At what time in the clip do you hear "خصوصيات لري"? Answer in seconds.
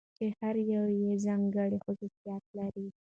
1.85-2.87